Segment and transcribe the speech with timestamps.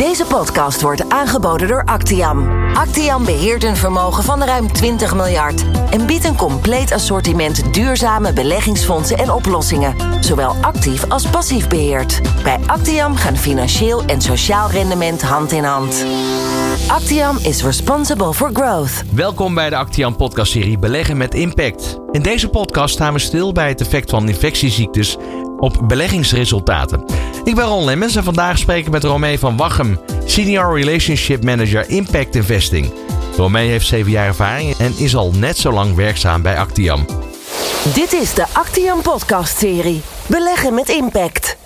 [0.00, 2.66] Deze podcast wordt aangeboden door Actiam.
[2.74, 9.18] Actiam beheert een vermogen van ruim 20 miljard en biedt een compleet assortiment duurzame beleggingsfondsen
[9.18, 12.20] en oplossingen, zowel actief als passief beheerd.
[12.42, 16.04] Bij Actiam gaan financieel en sociaal rendement hand in hand.
[16.88, 19.02] Actiam is responsible for growth.
[19.12, 21.98] Welkom bij de Actian podcastserie Beleggen met Impact.
[22.10, 25.16] In deze podcast staan we stil bij het effect van infectieziektes
[25.60, 27.04] op beleggingsresultaten.
[27.44, 31.88] Ik ben Ron Lemmens en vandaag spreken we met Romee van Wachem, Senior Relationship Manager
[31.88, 32.92] Impact Investing.
[33.36, 37.06] Romee heeft 7 jaar ervaring en is al net zo lang werkzaam bij Actiam.
[37.94, 41.56] Dit is de Actiam podcast-serie Beleggen met Impact.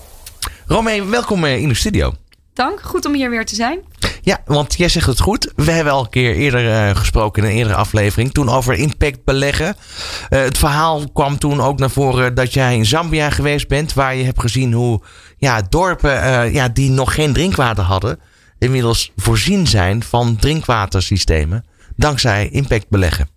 [0.66, 2.12] Romee, welkom eh, in de studio.
[2.54, 3.78] Dank, goed om hier weer te zijn.
[4.24, 5.52] Ja, want jij zegt het goed.
[5.56, 8.32] We hebben al een keer eerder uh, gesproken in een eerdere aflevering.
[8.32, 9.66] Toen over impact beleggen.
[9.66, 13.94] Uh, het verhaal kwam toen ook naar voren dat jij in Zambia geweest bent.
[13.94, 15.00] Waar je hebt gezien hoe
[15.38, 18.20] ja, dorpen uh, ja, die nog geen drinkwater hadden.
[18.58, 21.64] Inmiddels voorzien zijn van drinkwatersystemen.
[21.96, 23.28] Dankzij impact beleggen.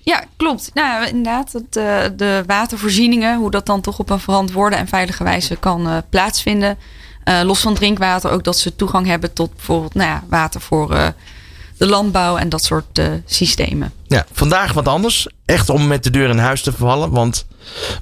[0.00, 0.70] Ja, klopt.
[0.74, 1.60] Nou, inderdaad,
[2.18, 6.78] de watervoorzieningen, hoe dat dan toch op een verantwoorde en veilige wijze kan plaatsvinden.
[7.24, 10.92] Uh, los van drinkwater ook dat ze toegang hebben tot bijvoorbeeld nou ja, water voor
[10.92, 11.06] uh,
[11.78, 13.92] de landbouw en dat soort uh, systemen.
[14.06, 15.28] Ja, vandaag wat anders.
[15.44, 17.10] Echt om met de deur in huis te vallen.
[17.10, 17.46] Want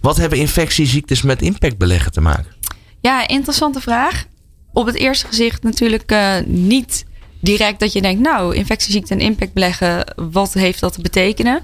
[0.00, 2.53] wat hebben infectieziektes met impactbeleggen te maken?
[3.00, 4.25] Ja, interessante vraag.
[4.73, 6.15] Op het eerste gezicht natuurlijk
[6.47, 7.05] niet
[7.41, 11.61] direct dat je denkt, nou, infectieziekte en impactbeleggen, wat heeft dat te betekenen?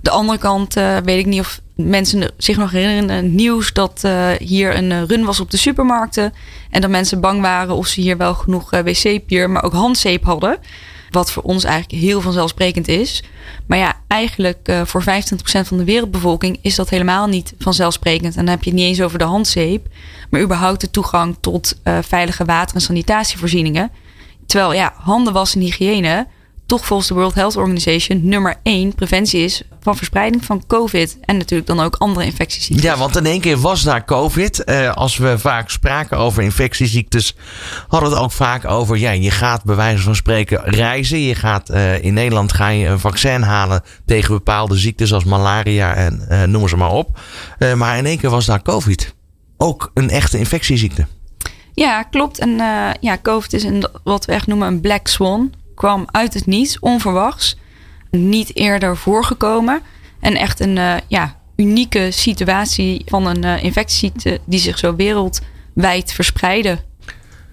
[0.00, 4.76] De andere kant weet ik niet of mensen zich nog herinneren nieuws dat uh, hier
[4.76, 6.32] een uh, run was op de supermarkten.
[6.70, 10.24] En dat mensen bang waren of ze hier wel genoeg uh, wc-papier, maar ook handzeep
[10.24, 10.58] hadden.
[11.10, 13.22] Wat voor ons eigenlijk heel vanzelfsprekend is.
[13.66, 15.06] Maar ja, eigenlijk voor 25%
[15.44, 18.36] van de wereldbevolking is dat helemaal niet vanzelfsprekend.
[18.36, 19.86] En dan heb je het niet eens over de handzeep,
[20.30, 23.90] maar überhaupt de toegang tot veilige water- en sanitatievoorzieningen.
[24.46, 26.26] Terwijl ja, handen wassen en hygiëne
[26.72, 31.18] toch volgens de World Health Organization nummer één preventie is van verspreiding van COVID.
[31.20, 32.84] En natuurlijk dan ook andere infectieziektes.
[32.84, 34.64] Ja, want in één keer was daar COVID.
[34.64, 37.36] Eh, als we vaak spraken over infectieziektes,
[37.88, 38.98] hadden we het ook vaak over.
[38.98, 41.20] Ja, je gaat bij wijze van spreken reizen.
[41.20, 45.94] Je gaat uh, in Nederland ga je een vaccin halen tegen bepaalde ziektes als malaria
[45.94, 47.18] en uh, noem ze maar op.
[47.76, 49.14] Maar in één keer was daar COVID.
[49.56, 51.06] Ook een echte infectieziekte.
[51.74, 52.38] Ja, klopt.
[52.38, 52.50] En
[53.00, 56.78] ja, COVID is een, wat we echt noemen een black swan kwam uit het niets,
[56.78, 57.56] onverwachts.
[58.10, 59.80] Niet eerder voorgekomen.
[60.20, 66.12] En echt een uh, ja, unieke situatie van een uh, infectieziekte die zich zo wereldwijd
[66.12, 66.78] verspreidde.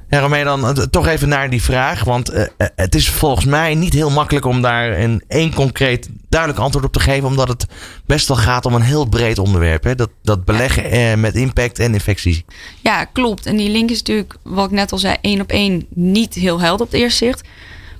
[0.09, 2.03] Ja, Romee, dan uh, toch even naar die vraag.
[2.03, 6.85] Want het is volgens mij niet heel makkelijk om daar een één concreet duidelijk antwoord
[6.85, 7.27] op te geven.
[7.27, 7.65] Omdat het
[8.05, 9.83] best wel gaat om een heel breed onderwerp.
[9.83, 9.95] Hè?
[9.95, 12.45] Dat, dat beleggen met impact en infectie.
[12.81, 13.45] Ja, klopt.
[13.45, 16.59] En die link is natuurlijk, wat ik net al zei, één op één niet heel
[16.59, 17.47] helder op het eerste zicht.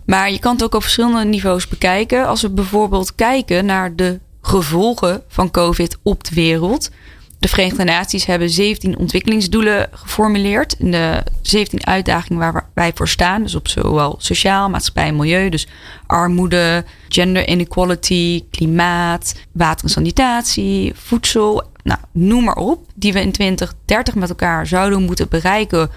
[0.09, 2.27] Maar je kan het ook op verschillende niveaus bekijken.
[2.27, 6.91] Als we bijvoorbeeld kijken naar de gevolgen van COVID op de wereld.
[7.39, 10.75] De Verenigde Naties hebben 17 ontwikkelingsdoelen geformuleerd.
[10.79, 13.43] De 17 uitdagingen waar wij voor staan.
[13.43, 15.49] Dus op zowel sociaal, maatschappij en milieu.
[15.49, 15.67] Dus
[16.07, 21.63] armoede, gender inequality, klimaat, water en sanitatie, voedsel.
[21.83, 22.85] Nou, noem maar op.
[22.95, 25.89] Die we in 2030 met elkaar zouden moeten bereiken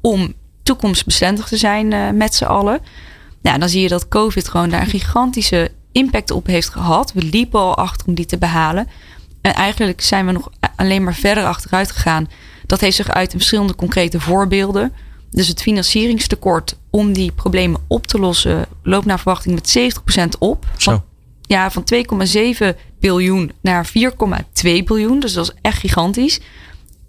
[0.00, 2.80] om toekomstbestendig te zijn uh, met z'n allen.
[3.42, 7.12] Nou, dan zie je dat COVID gewoon daar een gigantische impact op heeft gehad.
[7.12, 8.88] We liepen al achter om die te behalen.
[9.40, 12.28] En eigenlijk zijn we nog alleen maar verder achteruit gegaan.
[12.66, 14.92] Dat heeft zich uit in verschillende concrete voorbeelden.
[15.30, 19.94] Dus het financieringstekort om die problemen op te lossen loopt naar verwachting met
[20.34, 20.66] 70% op.
[20.76, 21.04] Van,
[21.42, 21.84] ja, van
[22.62, 25.20] 2,7 biljoen naar 4,2 biljoen.
[25.20, 26.40] Dus dat is echt gigantisch.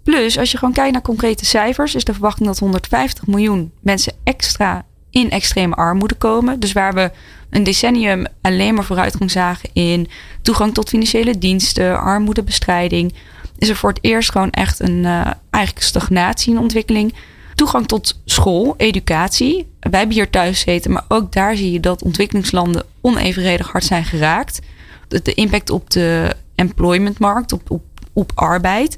[0.02, 4.12] Plus, als je gewoon kijkt naar concrete cijfers, is de verwachting dat 150 miljoen mensen
[4.24, 6.60] extra in extreme armoede komen.
[6.60, 7.10] Dus waar we
[7.50, 10.08] een decennium alleen maar vooruitgang zagen in
[10.42, 13.14] toegang tot financiële diensten, armoedebestrijding,
[13.58, 17.14] is er voor het eerst gewoon echt een uh, eigenlijk stagnatie in ontwikkeling.
[17.54, 19.66] Toegang tot school, educatie.
[19.80, 24.04] Wij hebben hier thuis gezeten, maar ook daar zie je dat ontwikkelingslanden onevenredig hard zijn
[24.04, 24.60] geraakt.
[25.08, 27.80] De, impact op de employmentmarkt, op,
[28.12, 28.96] op arbeid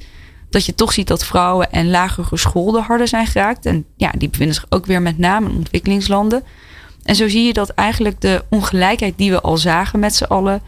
[0.55, 3.67] dat je toch ziet dat vrouwen en lager geschoolden harder zijn geraakt.
[3.67, 6.43] En ja, die bevinden zich ook weer met name in ontwikkelingslanden.
[7.03, 10.63] En zo zie je dat eigenlijk de ongelijkheid die we al zagen met z'n allen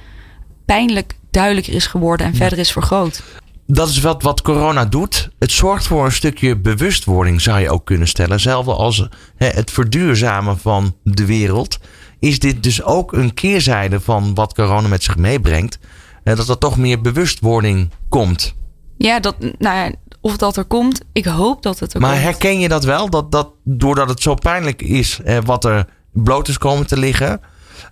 [0.64, 3.22] pijnlijk duidelijker is geworden en verder is vergroot.
[3.66, 5.28] Dat is wat, wat corona doet.
[5.38, 8.32] Het zorgt voor een stukje bewustwording, zou je ook kunnen stellen.
[8.32, 11.78] Hetzelfde als hè, het verduurzamen van de wereld.
[12.18, 15.78] Is dit dus ook een keerzijde van wat corona met zich meebrengt?
[16.24, 18.54] Dat er toch meer bewustwording komt.
[18.96, 21.00] Ja, dat, nou ja, of dat er komt.
[21.12, 22.22] Ik hoop dat het er maar komt.
[22.22, 23.10] herken je dat wel?
[23.10, 27.40] Dat, dat doordat het zo pijnlijk is eh, wat er bloot is komen te liggen,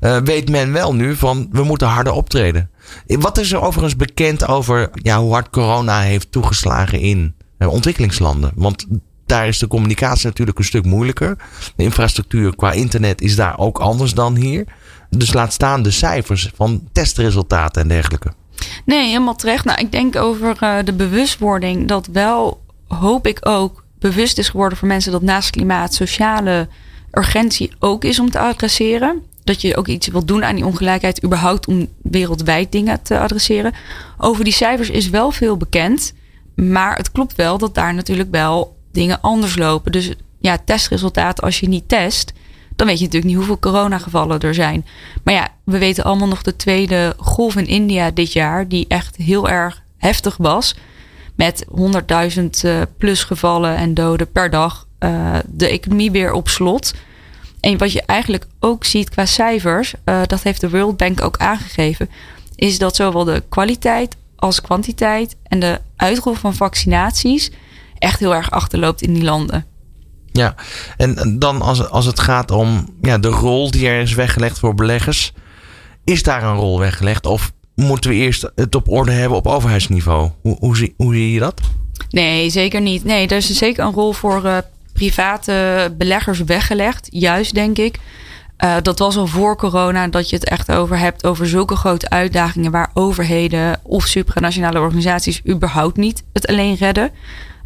[0.00, 2.70] eh, weet men wel nu van we moeten harder optreden.
[3.06, 7.68] Eh, Wat is er overigens bekend over ja, hoe hard corona heeft toegeslagen in eh,
[7.68, 8.52] ontwikkelingslanden?
[8.54, 8.86] Want
[9.26, 11.36] daar is de communicatie natuurlijk een stuk moeilijker.
[11.76, 14.64] De infrastructuur qua internet is daar ook anders dan hier.
[15.10, 18.32] Dus laat staan de cijfers van testresultaten en dergelijke.
[18.84, 19.64] Nee, helemaal terecht.
[19.64, 24.78] Nou, ik denk over eh, de bewustwording dat wel, hoop ik ook, bewust is geworden
[24.78, 26.68] voor mensen dat naast klimaat sociale
[27.10, 29.22] urgentie ook is om te adresseren.
[29.44, 33.72] Dat je ook iets wilt doen aan die ongelijkheid, überhaupt om wereldwijd dingen te adresseren.
[34.18, 36.12] Over die cijfers is wel veel bekend.
[36.54, 39.92] Maar het klopt wel dat daar natuurlijk wel dingen anders lopen.
[39.92, 42.32] Dus ja, testresultaten, als je niet test,
[42.76, 44.86] dan weet je natuurlijk niet hoeveel coronagevallen er zijn.
[45.24, 49.16] Maar ja, we weten allemaal nog de tweede golf in India dit jaar, die echt
[49.16, 50.74] heel erg heftig was.
[51.34, 51.64] Met
[52.36, 54.86] 100.000 eh, plus gevallen en doden per dag.
[54.98, 56.94] eh, de economie weer op slot.
[57.60, 61.36] En wat je eigenlijk ook ziet qua cijfers, eh, dat heeft de World Bank ook
[61.36, 62.10] aangegeven,
[62.54, 67.50] is dat zowel de kwaliteit als kwantiteit en de uitrol van vaccinaties
[67.98, 69.66] echt heel erg achterloopt in die landen.
[70.38, 70.54] Ja,
[70.96, 74.74] en dan als, als het gaat om ja, de rol die er is weggelegd voor
[74.74, 75.32] beleggers.
[76.04, 77.26] Is daar een rol weggelegd?
[77.26, 80.30] Of moeten we eerst het op orde hebben op overheidsniveau?
[80.40, 81.60] Hoe, hoe, zie, hoe zie je dat?
[82.10, 83.04] Nee, zeker niet.
[83.04, 84.58] Nee, er is zeker een rol voor eh,
[84.92, 87.08] private beleggers weggelegd.
[87.10, 87.98] Juist, denk ik.
[88.56, 91.26] Eh, dat was al voor corona dat je het echt over hebt.
[91.26, 97.10] Over zulke grote uitdagingen waar overheden of supranationale organisaties überhaupt niet het alleen redden.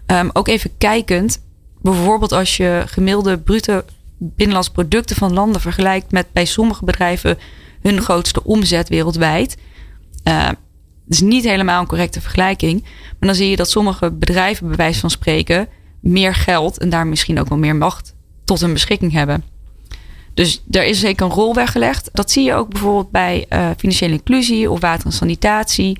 [0.06, 1.41] Ehm, ook even kijkend.
[1.82, 3.82] Bijvoorbeeld als je gemiddelde bruto
[4.19, 7.38] binnenlands producten van landen vergelijkt met bij sommige bedrijven
[7.82, 9.56] hun grootste omzet wereldwijd.
[10.25, 10.56] Uh, dat
[11.06, 12.82] is niet helemaal een correcte vergelijking.
[12.82, 15.69] Maar dan zie je dat sommige bedrijven, bij wijze van spreken,
[16.00, 18.14] meer geld en daar misschien ook wel meer macht
[18.44, 19.44] tot hun beschikking hebben.
[20.34, 22.08] Dus er is zeker een rol weggelegd.
[22.12, 25.98] Dat zie je ook bijvoorbeeld bij uh, financiële inclusie of water en sanitatie.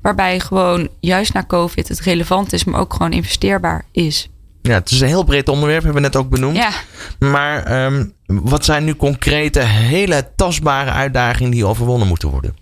[0.00, 4.28] Waarbij gewoon juist na COVID het relevant is, maar ook gewoon investeerbaar is.
[4.68, 6.56] Ja, het is een heel breed onderwerp, hebben we net ook benoemd.
[6.56, 6.70] Ja.
[7.18, 12.56] Maar um, wat zijn nu concrete, hele tastbare uitdagingen die overwonnen moeten worden?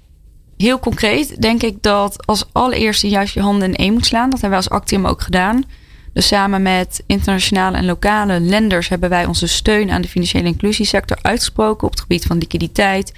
[0.56, 4.30] Heel concreet denk ik dat als allereerste juist je handen in één moet slaan.
[4.30, 5.64] Dat hebben wij als Actium ook gedaan.
[6.12, 11.18] Dus samen met internationale en lokale lenders hebben wij onze steun aan de financiële inclusiesector
[11.22, 13.14] uitgesproken op het gebied van liquiditeit,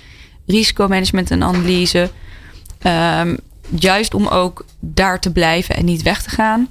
[0.46, 2.10] risicomanagement en analyse.
[3.20, 3.38] Um,
[3.68, 6.68] juist om ook daar te blijven en niet weg te gaan.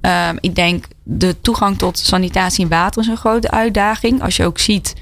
[0.00, 4.22] Um, ik denk de toegang tot sanitatie en water is een grote uitdaging.
[4.22, 4.94] Als je ook ziet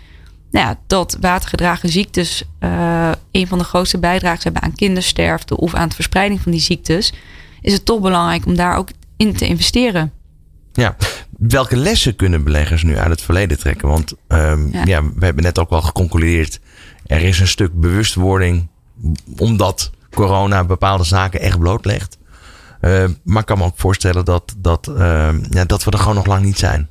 [0.51, 5.75] nou ja, dat watergedragen ziektes uh, een van de grootste bijdragers hebben aan kindersterfte of
[5.75, 7.13] aan de verspreiding van die ziektes,
[7.61, 10.13] is het toch belangrijk om daar ook in te investeren.
[10.73, 10.97] Ja,
[11.39, 13.89] welke lessen kunnen beleggers nu uit het verleden trekken?
[13.89, 14.83] Want um, ja.
[14.85, 15.03] ja.
[15.15, 16.61] we hebben net ook al geconcludeerd,
[17.07, 18.69] er is een stuk bewustwording
[19.37, 22.19] omdat corona bepaalde zaken echt blootlegt.
[22.81, 26.15] Uh, maar ik kan me ook voorstellen dat, dat, uh, ja, dat we er gewoon
[26.15, 26.91] nog lang niet zijn.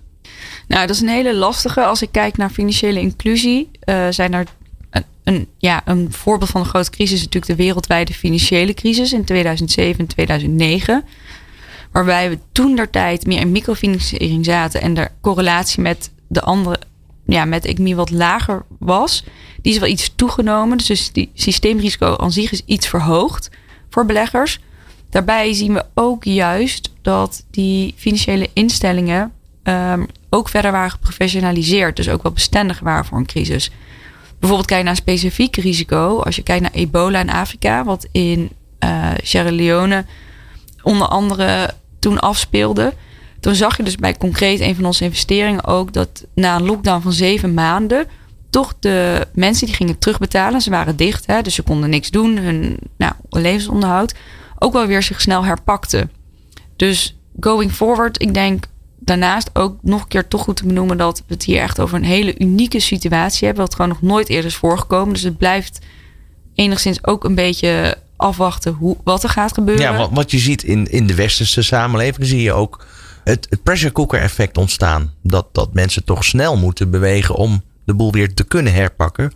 [0.68, 1.86] Nou, dat is een hele lastige.
[1.86, 4.46] Als ik kijk naar financiële inclusie, uh, zijn er
[5.24, 9.24] een, ja, een voorbeeld van een grote crisis is natuurlijk de wereldwijde financiële crisis in
[9.24, 11.04] 2007 en 2009.
[11.92, 16.80] Waarbij we toen der tijd meer in microfinanciering zaten en de correlatie met de andere,
[17.26, 19.24] ja, met economie wat lager was.
[19.62, 20.78] Die is wel iets toegenomen.
[20.78, 23.50] Dus die systeemrisico aan zich is iets verhoogd
[23.90, 24.60] voor beleggers.
[25.10, 29.32] Daarbij zien we ook juist dat die financiële instellingen
[29.64, 31.96] um, ook verder waren geprofessionaliseerd.
[31.96, 33.72] Dus ook wel bestendig waren voor een crisis.
[34.40, 36.20] Bijvoorbeeld kijk naar een specifiek risico.
[36.20, 38.50] Als je kijkt naar ebola in Afrika, wat in
[38.84, 40.06] uh, Sierra Leone
[40.84, 42.94] onder andere toen afspeelde.
[43.40, 47.02] Toen zag je dus bij concreet een van onze investeringen ook dat na een lockdown
[47.02, 48.08] van zeven maanden
[48.50, 52.38] toch de mensen die gingen terugbetalen, ze waren dicht, hè, dus ze konden niks doen,
[52.38, 54.14] hun nou, levensonderhoud,
[54.60, 56.12] ook wel weer zich snel herpakten.
[56.76, 58.66] Dus going forward, ik denk
[59.00, 61.98] daarnaast ook nog een keer toch goed te benoemen dat we het hier echt over
[61.98, 65.14] een hele unieke situatie hebben, wat gewoon nog nooit eerder is voorgekomen.
[65.14, 65.80] Dus het blijft
[66.56, 69.84] enigszins ook een beetje afwachten hoe, wat er gaat gebeuren.
[69.84, 72.86] Ja, wat, wat je ziet in, in de westerse samenleving, zie je ook
[73.24, 75.14] het, het pressure cooker effect ontstaan.
[75.24, 79.32] Dat, dat mensen toch snel moeten bewegen om de boel weer te kunnen herpakken.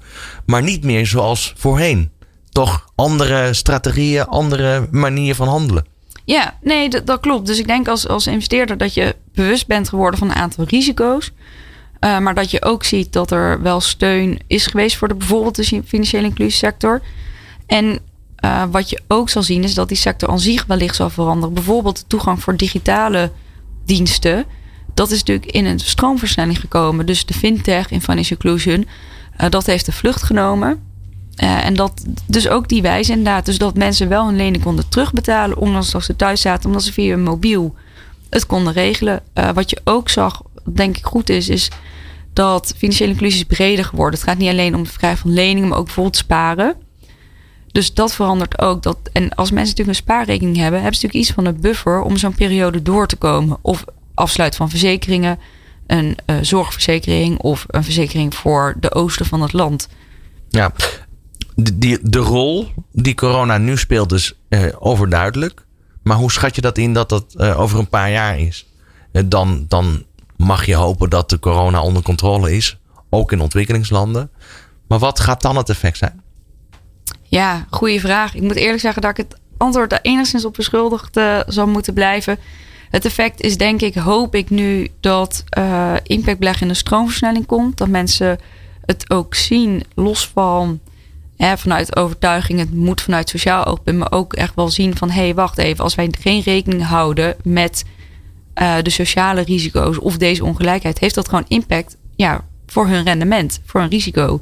[0.46, 2.12] Maar niet meer zoals voorheen.
[2.52, 5.86] Toch andere strategieën, andere manieren van handelen.
[6.26, 7.48] Ja, nee, dat, klopt.
[7.48, 11.32] Dus ik denk als, als investeerder dat je bewust bent geworden van een aantal risico's.
[12.00, 15.56] Uh, maar dat je ook ziet dat er wel steun is geweest voor de, bijvoorbeeld
[15.56, 17.02] de financiële inclusiesector.
[17.66, 18.00] En
[18.46, 21.54] uh, wat je ook zal zien is dat die sector aan zich wellicht zal veranderen.
[21.54, 23.32] Bijvoorbeeld de toegang voor digitale
[23.86, 24.46] diensten.
[24.94, 27.06] Dat is natuurlijk in een stroomversnelling gekomen.
[27.06, 28.88] Dus de fintech in financial inclusion,
[29.42, 30.91] uh, dat heeft de vlucht genomen.
[31.44, 33.46] Uh, en dat dus ook die wijze inderdaad.
[33.46, 35.58] Dus dat mensen wel hun lening konden terugbetalen.
[35.58, 36.66] Ondanks dat ze thuis zaten.
[36.66, 37.76] Omdat ze via hun mobiel
[38.30, 39.22] het konden regelen.
[39.34, 40.42] Uh, wat je ook zag,
[40.74, 41.70] denk ik goed is, is
[42.34, 44.20] dat financiële inclusie is breder geworden.
[44.20, 46.76] Het gaat niet alleen om het verkrijgen van leningen, maar ook bijvoorbeeld sparen.
[47.72, 48.84] Dus dat verandert ook.
[48.84, 52.02] Dat, en als mensen natuurlijk een spaarrekening hebben, hebben ze natuurlijk iets van een buffer
[52.02, 53.58] om zo'n periode door te komen.
[53.62, 55.40] Of afsluit van verzekeringen,
[55.88, 59.88] een uh, zorgverzekering of een verzekering voor de oosten van het land.
[60.50, 60.72] Ja,
[61.64, 65.66] de, de rol die corona nu speelt is uh, overduidelijk.
[66.04, 68.66] Maar hoe schat je dat in dat dat uh, over een paar jaar is?
[69.26, 70.04] dan, dan
[70.36, 72.78] mag je hopen dat de corona onder controle is.
[73.10, 74.32] Ook in ontwikkelingslanden.
[74.88, 76.22] Maar wat gaat dan het effect zijn?
[77.24, 78.36] Ja, goede vraag.
[78.36, 81.94] Ik moet eerlijk zeggen dat ik het antwoord daar enigszins op beschuldigd uh, zal moeten
[81.94, 82.38] blijven.
[82.90, 87.78] Het effect is denk ik, hoop ik nu, dat uh, impactbeleg in de stroomversnelling komt.
[87.78, 88.40] Dat mensen
[88.86, 90.80] het ook zien, los van
[91.42, 95.36] vanuit overtuiging, het moet vanuit sociaal oogpunt, maar ook echt wel zien van hé, hey,
[95.36, 97.84] wacht even, als wij geen rekening houden met
[98.56, 103.62] uh, de sociale risico's of deze ongelijkheid, heeft dat gewoon impact ja, voor hun rendement,
[103.66, 104.40] voor een risico.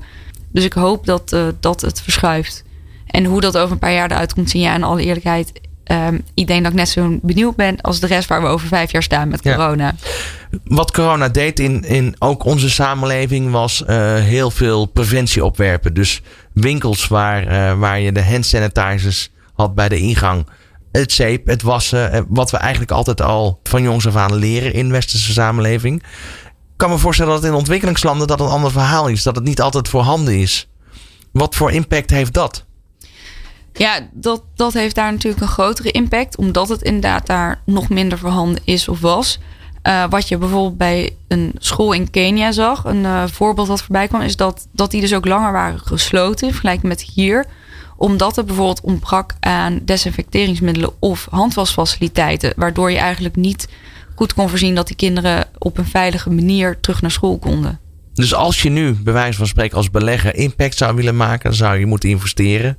[0.51, 2.63] Dus ik hoop dat, uh, dat het verschuift.
[3.05, 5.51] En hoe dat over een paar jaar eruit komt zien, ja, in alle eerlijkheid.
[5.91, 8.67] Um, ik denk dat ik net zo benieuwd ben als de rest waar we over
[8.67, 9.95] vijf jaar staan met corona.
[10.63, 15.93] Wat corona deed in, in ook onze samenleving was uh, heel veel preventie opwerpen.
[15.93, 16.21] Dus
[16.53, 20.47] winkels waar, uh, waar je de hand sanitizers had bij de ingang.
[20.91, 22.25] Het zeep, het wassen.
[22.29, 26.03] Wat we eigenlijk altijd al van jongs af aan leren in westerse samenleving.
[26.43, 29.23] Ik kan me voorstellen dat in ontwikkelingslanden dat een ander verhaal is.
[29.23, 30.69] Dat het niet altijd voorhanden is.
[31.31, 32.65] Wat voor impact heeft dat?
[33.79, 38.17] Ja, dat, dat heeft daar natuurlijk een grotere impact, omdat het inderdaad daar nog minder
[38.17, 39.39] voorhanden is of was.
[39.83, 44.07] Uh, wat je bijvoorbeeld bij een school in Kenia zag, een uh, voorbeeld wat voorbij
[44.07, 47.45] kwam, is dat, dat die dus ook langer waren gesloten in vergelijking met hier.
[47.97, 52.53] Omdat er bijvoorbeeld ontbrak aan desinfecteringsmiddelen of handwasfaciliteiten.
[52.55, 53.67] Waardoor je eigenlijk niet
[54.15, 57.79] goed kon voorzien dat die kinderen op een veilige manier terug naar school konden.
[58.13, 61.53] Dus als je nu, bij wijze van spreken, als belegger impact zou willen maken, dan
[61.53, 62.77] zou je moeten investeren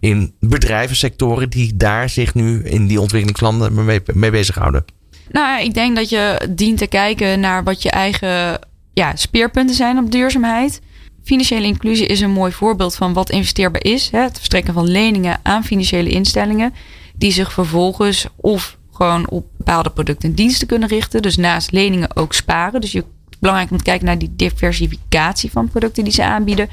[0.00, 4.84] in bedrijvensectoren die daar zich nu in die ontwikkelingslanden mee, mee bezighouden?
[5.30, 8.58] Nou, ik denk dat je dient te kijken naar wat je eigen
[8.92, 10.80] ja, speerpunten zijn op duurzaamheid.
[11.24, 14.10] Financiële inclusie is een mooi voorbeeld van wat investeerbaar is.
[14.10, 14.20] Hè?
[14.20, 16.74] Het verstrekken van leningen aan financiële instellingen,
[17.14, 21.22] die zich vervolgens of gewoon op bepaalde producten en diensten kunnen richten.
[21.22, 22.80] Dus naast leningen ook sparen.
[22.80, 23.04] Dus je,
[23.38, 26.68] belangrijk om te kijken naar die diversificatie van producten die ze aanbieden.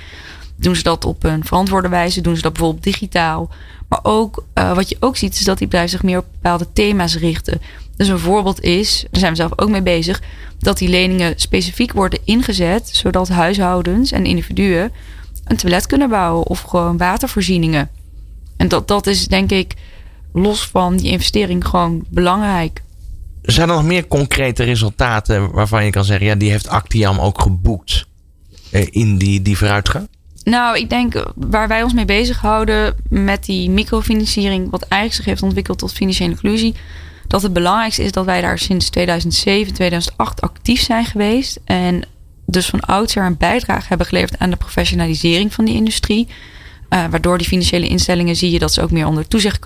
[0.58, 2.22] Doen ze dat op een verantwoorde wijze?
[2.22, 3.50] Doen ze dat bijvoorbeeld digitaal?
[3.88, 6.68] Maar ook uh, wat je ook ziet, is dat die bedrijven zich meer op bepaalde
[6.74, 7.62] thema's richten.
[7.96, 10.22] Dus een voorbeeld is, daar zijn we zelf ook mee bezig,
[10.60, 14.92] dat die leningen specifiek worden ingezet, zodat huishoudens en individuen
[15.44, 17.90] een toilet kunnen bouwen of gewoon watervoorzieningen.
[18.58, 19.74] En dat, dat is denk ik
[20.34, 22.82] los van die investering gewoon belangrijk.
[23.42, 27.42] Zijn er nog meer concrete resultaten waarvan je kan zeggen, ja, die heeft Actiam ook
[27.42, 28.08] geboekt
[28.72, 30.08] eh, in die, die vooruitgang?
[30.50, 35.44] Nou, ik denk waar wij ons mee bezighouden met die microfinanciering, wat eigenlijk zich heeft
[35.44, 36.76] ontwikkeld tot financiële inclusie,
[37.28, 41.60] dat het belangrijkste is dat wij daar sinds 2007, 2008 actief zijn geweest.
[41.66, 42.04] En
[42.46, 46.28] dus van oudsher een bijdrage hebben geleverd aan de professionalisering van die industrie.
[46.90, 49.60] Uh, waardoor die financiële instellingen zie je dat ze ook meer onder toezicht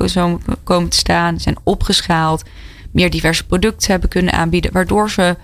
[0.63, 2.43] komen te staan, zijn opgeschaald,
[2.91, 5.37] meer diverse producten hebben kunnen aanbieden, waardoor ze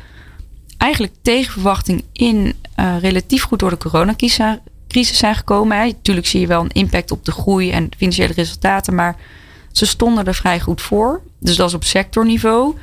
[0.77, 4.57] eigenlijk tegen verwachting in uh, relatief goed door de coronacrisis
[4.97, 5.77] crisis zijn gekomen.
[5.77, 5.85] Hè.
[5.85, 9.15] Natuurlijk zie je wel een impact op de groei en financiële resultaten, maar
[9.71, 11.21] ze stonden er vrij goed voor.
[11.39, 12.75] Dus dat is op sectorniveau.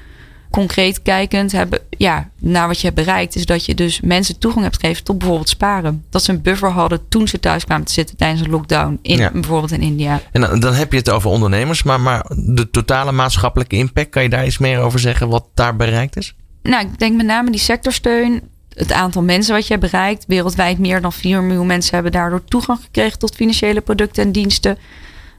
[0.50, 4.64] Concreet kijkend hebben, ja, naar wat je hebt bereikt, is dat je dus mensen toegang
[4.64, 6.04] hebt gegeven tot bijvoorbeeld sparen.
[6.10, 9.18] Dat ze een buffer hadden toen ze thuis kwamen te zitten tijdens een lockdown, in,
[9.18, 9.30] ja.
[9.30, 10.20] bijvoorbeeld in India.
[10.32, 14.22] En dan, dan, heb je het over ondernemers, maar, maar de totale maatschappelijke impact, kan
[14.22, 16.34] je daar iets meer over zeggen wat daar bereikt is?
[16.62, 18.42] Nou, ik denk met name die sectorsteun
[18.74, 20.24] het aantal mensen wat je bereikt.
[20.26, 24.78] Wereldwijd meer dan 4 miljoen mensen hebben daardoor toegang gekregen tot financiële producten en diensten.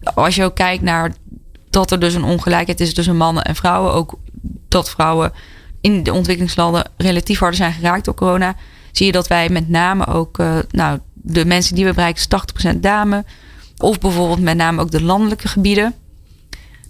[0.04, 1.14] Als je ook kijkt naar
[1.70, 3.94] dat er dus een ongelijkheid is tussen mannen en vrouwen.
[3.94, 4.14] Ook
[4.68, 5.32] dat vrouwen
[5.82, 8.56] in de ontwikkelingslanden relatief harder zijn geraakt door corona.
[8.92, 12.74] Zie je dat wij met name ook, uh, nou, de mensen die we bereiken, is
[12.76, 13.26] 80% dame.
[13.78, 15.94] Of bijvoorbeeld met name ook de landelijke gebieden.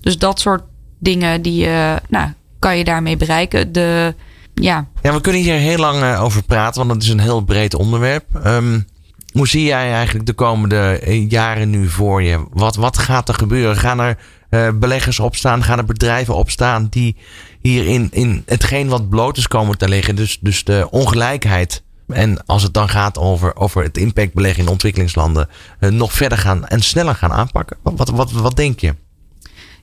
[0.02, 0.64] Dus dat soort
[1.00, 3.72] dingen die, uh, nou, kan je daarmee bereiken.
[3.72, 4.16] De,
[4.56, 4.88] ja.
[5.02, 7.76] ja, we kunnen hier heel lang uh, over praten, want het is een heel breed
[7.76, 8.26] onderwerp.
[8.46, 8.86] Um,
[9.32, 12.46] hoe zie jij eigenlijk de komende jaren nu voor je?
[12.52, 13.78] Wat, wat gaat er gebeuren?
[13.78, 14.18] Gaan er
[14.50, 15.64] uh, beleggers opstaan?
[15.64, 17.16] Gaan er bedrijven opstaan die
[17.62, 20.16] hier in, in hetgeen wat bloot is komen te liggen?
[20.16, 21.84] Dus, dus de ongelijkheid.
[22.08, 26.82] En als het dan gaat over, over het impactbeleggen in ontwikkelingslanden, nog verder gaan en
[26.82, 27.78] sneller gaan aanpakken.
[27.82, 28.96] Wat, wat, wat denk je?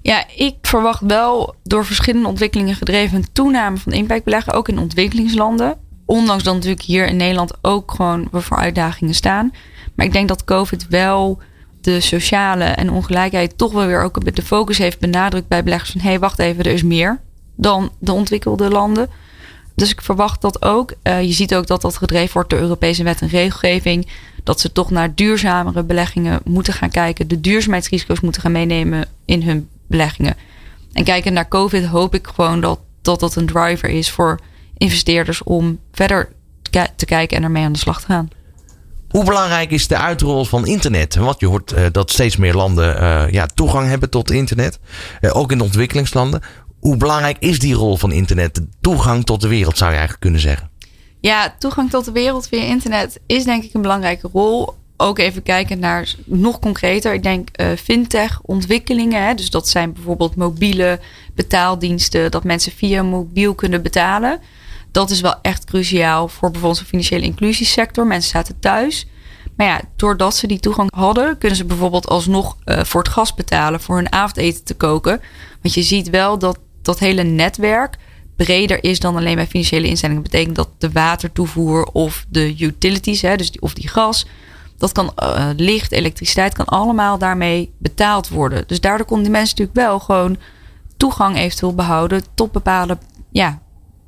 [0.02, 5.76] Ja, ik verwacht wel door verschillende ontwikkelingen gedreven een toename van impactbeleggen, ook in ontwikkelingslanden.
[6.06, 9.52] Ondanks dat natuurlijk hier in Nederland ook gewoon we voor uitdagingen staan.
[9.94, 11.38] Maar ik denk dat COVID wel
[11.80, 16.00] de sociale en ongelijkheid toch wel weer ook de focus heeft benadrukt bij beleggers van
[16.00, 17.20] hé, hey, wacht even, er is meer
[17.56, 19.08] dan de ontwikkelde landen.
[19.74, 20.92] Dus ik verwacht dat ook.
[21.02, 24.08] Uh, je ziet ook dat dat gedreven wordt door Europese wet en regelgeving.
[24.44, 27.28] Dat ze toch naar duurzamere beleggingen moeten gaan kijken.
[27.28, 30.36] De duurzaamheidsrisico's moeten gaan meenemen in hun beleggingen.
[30.92, 34.40] En kijken naar COVID hoop ik gewoon dat dat, dat een driver is voor
[34.76, 36.32] investeerders om verder
[36.96, 38.28] te kijken en ermee aan de slag te gaan.
[39.08, 41.14] Hoe belangrijk is de uitrol van internet?
[41.14, 44.78] Want je hoort uh, dat steeds meer landen uh, ja, toegang hebben tot internet.
[45.20, 46.42] Uh, ook in de ontwikkelingslanden.
[46.80, 48.54] Hoe belangrijk is die rol van internet?
[48.54, 50.70] De toegang tot de wereld zou je eigenlijk kunnen zeggen.
[51.20, 54.74] Ja, toegang tot de wereld via internet is denk ik een belangrijke rol.
[55.02, 57.14] Ook even kijken naar nog concreter.
[57.14, 59.36] Ik denk fintech ontwikkelingen.
[59.36, 61.00] Dus dat zijn bijvoorbeeld mobiele
[61.34, 62.30] betaaldiensten.
[62.30, 64.40] Dat mensen via mobiel kunnen betalen
[64.92, 68.06] dat is wel echt cruciaal voor bijvoorbeeld de financiële inclusiesector.
[68.06, 69.06] Mensen zaten thuis.
[69.56, 73.34] Maar ja, doordat ze die toegang hadden, kunnen ze bijvoorbeeld alsnog uh, voor het gas
[73.34, 75.20] betalen voor hun avondeten te koken.
[75.62, 77.96] Want je ziet wel dat dat hele netwerk
[78.36, 80.22] breder is dan alleen bij financiële instellingen.
[80.22, 84.26] Dat betekent dat de watertoevoer of de utilities, hè, dus of die gas,
[84.82, 88.64] dat kan uh, licht, elektriciteit, kan allemaal daarmee betaald worden.
[88.66, 90.36] Dus daardoor konden die mensen natuurlijk wel gewoon
[90.96, 92.98] toegang eventueel behouden tot bepaalde
[93.30, 93.60] ja,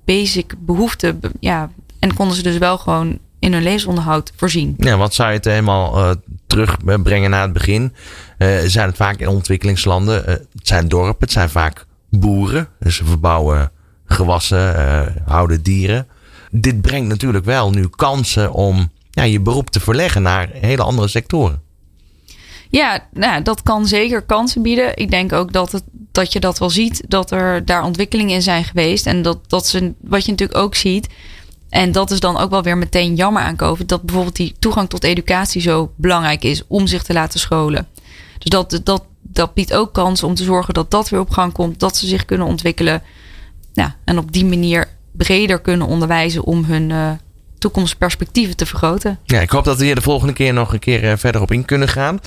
[0.05, 1.21] basic behoeften.
[1.41, 4.75] Ja, en konden ze dus wel gewoon in hun levensonderhoud voorzien.
[4.79, 6.11] Ja, wat zou je het helemaal uh,
[6.47, 7.95] terugbrengen naar het begin?
[8.39, 10.25] Uh, zijn het vaak in ontwikkelingslanden?
[10.25, 12.69] Het zijn dorpen, het zijn vaak boeren.
[12.79, 13.71] Dus ze verbouwen
[14.07, 14.75] gewassen,
[15.25, 16.07] houden dieren.
[16.51, 21.09] Dit brengt natuurlijk wel nu kansen om ja, je beroep te verleggen naar hele andere
[21.09, 21.63] sectoren.
[22.71, 24.97] Ja, nou, dat kan zeker kansen bieden.
[24.97, 28.43] Ik denk ook dat, het, dat je dat wel ziet, dat er daar ontwikkelingen in
[28.43, 29.07] zijn geweest.
[29.07, 31.09] En dat, dat ze, wat je natuurlijk ook ziet,
[31.69, 34.89] en dat is dan ook wel weer meteen jammer aan COVID, dat bijvoorbeeld die toegang
[34.89, 37.89] tot educatie zo belangrijk is om zich te laten scholen.
[38.39, 41.53] Dus dat, dat, dat biedt ook kans om te zorgen dat dat weer op gang
[41.53, 43.03] komt, dat ze zich kunnen ontwikkelen.
[43.73, 47.11] Ja, en op die manier breder kunnen onderwijzen om hun, uh,
[47.65, 49.19] toekomstperspectieven te vergroten.
[49.25, 51.53] Ja, ik hoop dat we hier de volgende keer nog een keer eh, verder op
[51.53, 52.21] in kunnen gaan.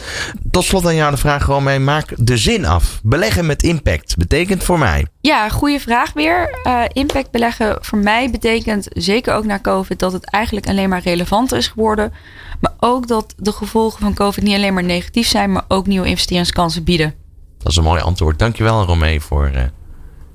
[0.52, 1.80] Tot slot aan jou de vraag gewoon mee.
[1.80, 3.00] Maak de zin af.
[3.04, 5.06] Beleggen met impact betekent voor mij.
[5.22, 6.60] Ja, goede vraag weer.
[6.64, 11.02] Uh, impact beleggen voor mij betekent zeker ook na COVID dat het eigenlijk alleen maar
[11.02, 12.14] relevanter is geworden.
[12.60, 16.08] Maar ook dat de gevolgen van COVID niet alleen maar negatief zijn, maar ook nieuwe
[16.08, 17.14] investeringskansen bieden.
[17.58, 18.40] Dat is een mooi antwoord.
[18.40, 19.62] Dankjewel Romee voor uh,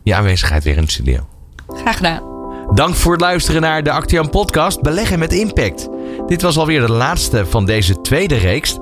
[0.03, 1.27] je aanwezigheid weer in de studio.
[1.67, 2.32] Graag gedaan.
[2.75, 5.89] Dank voor het luisteren naar de Actian podcast Beleggen met Impact.
[6.27, 8.79] Dit was alweer de laatste van deze tweede reeks.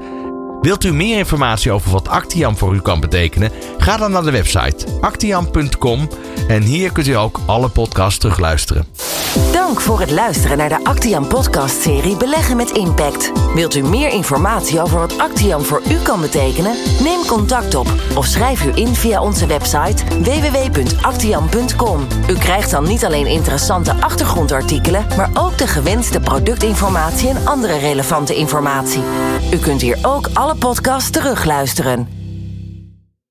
[0.60, 3.50] Wilt u meer informatie over wat Actiam voor u kan betekenen?
[3.78, 6.08] Ga dan naar de website actiam.com
[6.48, 8.86] en hier kunt u ook alle podcasts terugluisteren.
[9.52, 13.32] Dank voor het luisteren naar de Actiam podcast serie Beleggen met Impact.
[13.54, 16.76] Wilt u meer informatie over wat Actiam voor u kan betekenen?
[17.02, 22.06] Neem contact op of schrijf u in via onze website www.actiam.com.
[22.28, 28.34] U krijgt dan niet alleen interessante achtergrondartikelen, maar ook de gewenste productinformatie en andere relevante
[28.34, 29.02] informatie.
[29.52, 32.19] U kunt hier ook alle podcasts terugluisteren.